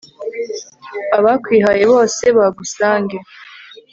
abakwihaye 1.17 1.83
bose 1.91 2.23
bagusange 2.37 3.17